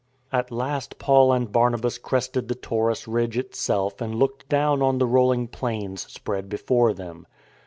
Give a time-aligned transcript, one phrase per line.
[0.33, 5.05] At last Paul and Barnabas crested the Taurus ridge itself and looked down on the
[5.05, 7.27] rolling plains spread before them.